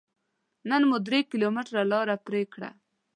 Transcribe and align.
نن 0.69 0.81
مو 0.89 0.97
درې 1.07 1.19
کيلوميټره 1.31 1.81
لاره 1.91 2.15
پرې 2.25 2.41
کړه. 2.53 2.69